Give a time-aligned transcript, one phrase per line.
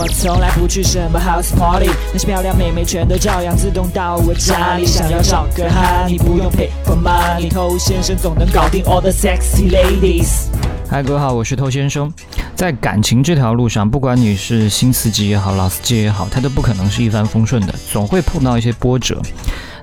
[0.00, 4.86] 我从来不去什么 house party，那些漂亮妹妹全都照样自动到我家里。
[4.86, 10.46] 想要找个哈，你不用 pay for money，偷先生总能搞定 all the sexy ladies。
[10.88, 12.12] 嗨，各位好，我是偷先生。
[12.54, 19.20] 在感情这条路上，不管你是新司机也好，老司机也好，他都不可能是一帆风顺的，总会碰到一些波折。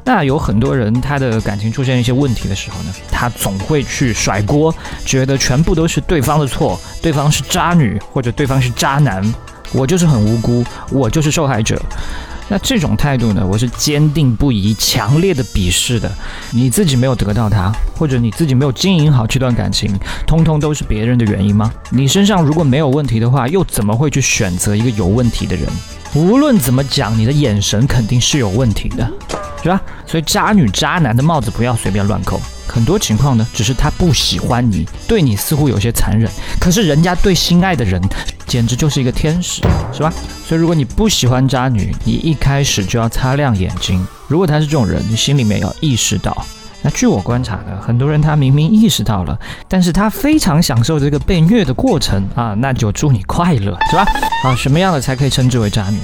[0.06, 4.74] 那有很多人，他的感情出现一些问题的时候呢，他总会去甩锅，
[5.04, 9.22] 觉得全部都是对方的错，对方是渣女或者对方是渣男，
[9.76, 11.82] 我就是很无辜，我就是受害者。
[12.48, 16.12] 那这种态度呢，我是坚定不移、强烈的鄙视的。
[16.52, 19.92] 你自己没有得到他，或者你自己没有经营好这段感情，
[20.28, 21.74] 通通都是别人的原因吗？
[21.90, 25.68] 你身上如果没有问题的话，又怎么会去选择一个有问题的人？
[26.14, 29.12] 无论怎么讲，你的眼神肯定是有问题的。
[29.64, 29.82] 是吧？
[30.06, 32.40] 所以渣女渣男的帽子不要随便乱扣。
[32.68, 36.30] 很多情况呢，只是他不喜欢你，对你似乎有些残忍。
[36.60, 38.00] 可是人家对心爱的人，
[38.46, 40.14] 简直就是一个天使，是吧？
[40.46, 44.06] 所以如果你不喜欢渣女，你一开始就要擦亮眼睛。
[44.28, 46.46] 如果他是这种人，你心里面要意识到。
[46.82, 54.06] 那据我观察呢，很多人他明明意识到了，但是他非常享受这个被虐的过程啊，那就祝你快乐，是吧？
[54.44, 55.98] 啊，什么样的才可以称之为渣女？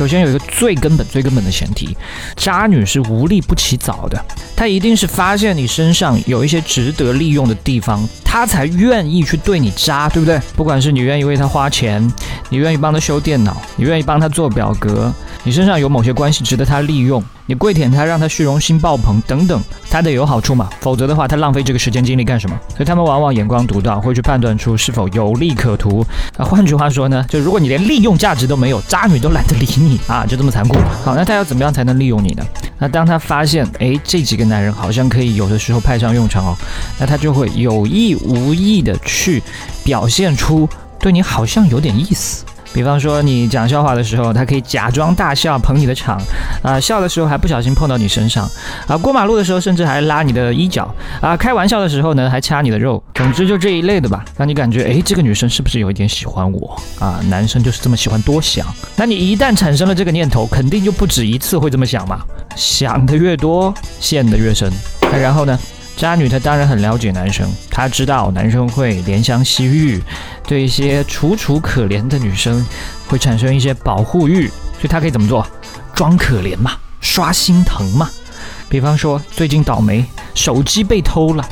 [0.00, 1.94] 首先有一个最根本、最根本的前提，
[2.34, 4.18] 渣女是无利不起早的，
[4.56, 10.40] 她一定是发现你身上有一些值得利用的地方，她才愿意去对你渣，对不对？
[10.56, 12.10] 不管是你愿意为她花钱，
[12.48, 17.22] 你愿意帮她修电脑，你愿意帮她做表格，你身上有某些关系值得她利用。
[17.50, 22.56] 你跪舔他，让他虚荣心爆棚等等，他得有好处嘛，否则的话，他浪费这个时间精力干什么？
[22.68, 26.06] 所以他们往往眼光独到，会去判断出是否有利可图。
[26.36, 30.78] 啊，换句话说呢，就如果你连利用价值都没有，渣女都懒得理你啊，就这么残酷。
[31.04, 32.44] 好，那他要怎么样才能利用你呢？
[32.78, 36.56] 那当他发现，哎，这几个男人好像可以有的时候派上用场哦，
[37.00, 39.42] 那他就会有意无意的去
[39.82, 40.68] 表现出
[41.00, 42.44] 对你好像有点意思。
[42.72, 46.20] 比方说，你讲笑话的时候，他可以假装大笑捧你的场，
[46.62, 48.48] 啊，笑的时候还不小心碰到你身上，
[48.86, 56.80] 啊，过马路的时候甚至还拉你的衣角，啊，开玩笑的时候呢还掐你的肉，总之就这一类的吧，让你感觉，哎，这个女生是不是有一点喜欢我？
[56.98, 58.66] 啊，男生就是这么喜欢多想。
[58.96, 62.20] 那你一旦产生了这个念头，肯定就不止一次会这么想嘛，
[62.56, 64.70] 想的越多，陷得越深。
[65.02, 65.58] 那然后呢？
[66.00, 70.02] 渣女她当然很了解男生，她知道男生会怜香惜玉，
[70.48, 72.66] 对一些楚楚可怜的女生
[73.06, 75.46] 会产生一些保护欲，所以她可以怎么做？
[75.94, 76.72] 装可怜嘛，
[77.02, 78.08] 刷心疼嘛。
[78.70, 80.02] 比方说最近倒霉，
[80.32, 81.44] 手机被偷了；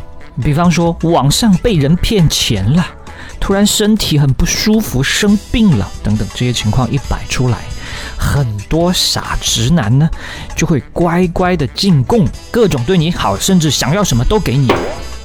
[0.42, 2.82] 比方说网上被人骗钱了；
[3.38, 7.58] 突然身体很不舒服，生病了等等，这些情况一摆出来。
[8.18, 10.08] 很多傻直男呢，
[10.56, 14.72] 就会乖乖的进贡，各种对你好，甚至想要什么都给你。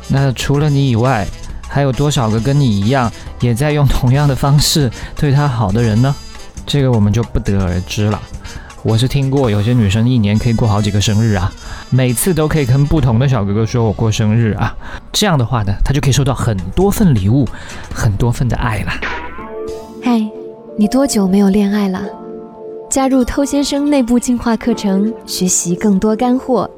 [0.08, 1.28] 那除了你以外，
[1.68, 6.14] 还有多少个跟你一样，也在用同样的方式对他好的人呢？
[6.66, 8.22] 这个我们就不得而知了。
[8.84, 11.52] 我是听过有些女生一年可以过好几个生日啊，
[11.90, 14.76] 每次都可以跟不同的小哥哥说我过生日啊，
[15.12, 17.48] 这样的话呢，她就可以收到很多份礼物，
[17.94, 18.92] 很多份的爱了。
[20.04, 20.22] 嗨，
[20.78, 22.02] 你多久没有恋爱了？
[22.94, 26.70] 加入偷先生内部进化课程，学习更多干货。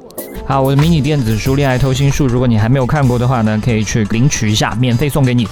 [0.46, 5.46] 好，我的迷你电子书《恋爱偷心术》，如果你还没有看过的话呢，可以去领取一下，免费送给你。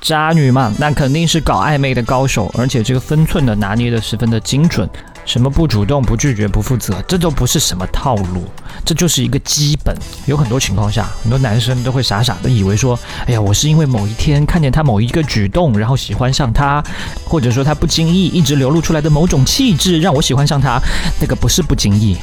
[0.00, 4.90] 渣女嘛，那肯定是搞暧昧的高手，而且这个分寸的拿捏的十分的精准。
[5.30, 8.42] 什么不主动、不拒绝、不负责，这都不是什么套路，
[8.84, 9.96] 这就是一个基本。
[10.26, 12.98] 有很多情况下，很多男生都会傻傻的以为说
[13.28, 16.82] ：“哎呀，我是因为某一天看见他某一个举动，然后喜欢上他，
[17.24, 20.80] 或者说他不经意一直流露出来的某种气质让我喜欢上他。”
[21.22, 22.16] 那个不是不经意，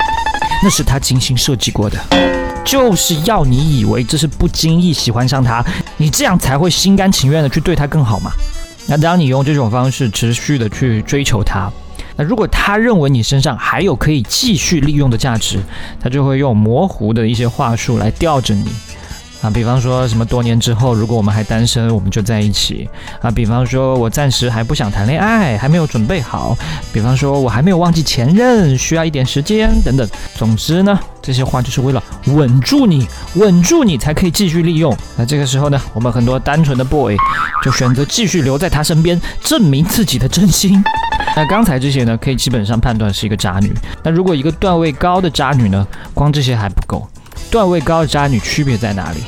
[0.62, 1.98] 那是他精心设计过的，
[2.66, 5.66] 就是要你以为这是不经意喜欢上他，
[5.96, 8.34] 你这样才会心甘情愿的去对他更好嘛。
[8.86, 11.72] 那当你用这种方式持续的去追求他。
[12.18, 15.60] 那如果他认为你身上还有可以继续利用的价值，
[16.00, 18.66] 他就会用模糊的一些话术来吊着你
[19.40, 22.90] 啊，比方说什么多年之后，如果我们还单身，我们就在一起
[23.22, 26.58] 啊，比方说我暂时还不想谈恋爱，还没有准备好，
[26.92, 30.10] 比方说我还没有忘记前任，需要一点时间等等。
[30.36, 34.92] 总之呢，这些话就是为了稳住你，稳住你才可以继续利用。
[35.16, 37.16] 那这个时候呢，我们很多单纯的 boy
[37.64, 40.84] 就选择继续留在他身边，证明自己的真心。
[41.38, 43.72] 那刚才这些呢，可以基本上判断是一个渣女。
[44.02, 47.08] 那如果一个段位高的渣女呢，光这些还不够。
[47.52, 49.20] 段位高的渣女区别在哪里？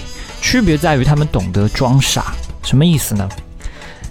[0.42, 2.34] 区别在于她们懂得装傻。
[2.64, 3.30] 什么意思呢？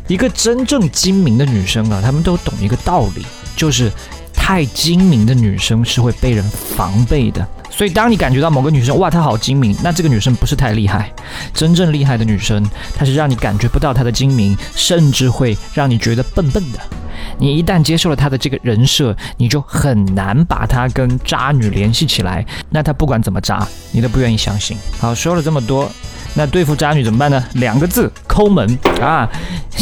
[0.07, 3.91] 一个真正精明的女生啊，她们都懂一个道理，就是
[4.33, 6.45] 太精明的女生是会被人
[6.77, 7.45] 防备的。
[7.69, 11.13] 所以，当你感觉到某个女生哇，她好精明，那这个女生不是太厉害。
[11.53, 12.65] 真正厉害的女生，
[12.97, 16.79] 她是让你感觉不到她的精明，甚至会让你觉得笨笨的。
[17.39, 22.45] 你一旦接受了他的这个人设，你就很难把他跟渣女联系起来。
[22.71, 24.77] 那他不管怎么渣，你都不愿意相信。
[24.99, 25.91] 好，说了这么多，
[26.35, 27.45] 那对付渣女怎么办呢？
[27.55, 29.29] 两个字：抠门 啊！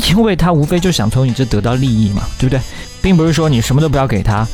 [0.08, 2.60] 因为他无非就想从你这得到利益嘛，对不对？
[3.02, 4.46] 并不是说你什么都不要给他，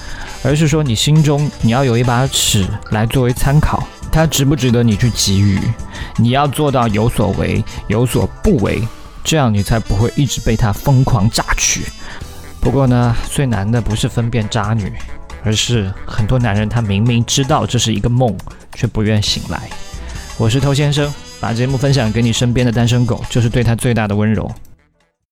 [0.43, 5.59] 而是说你心中你要有一把尺来作为参考，他值不值得你去给予？
[6.17, 8.83] 你要做到有所为，有所不为。
[9.25, 11.85] 这样你才不会一直被他疯狂榨取。
[12.63, 14.93] 不过呢，最难的不是分辨渣女，
[15.43, 18.33] 而是很多男人他明明知道这是一个梦，
[18.77, 19.69] 却不愿醒来。
[20.39, 24.49] 我是偷先生，把节目分享给你身边的单身狗，就是对他最大的温柔。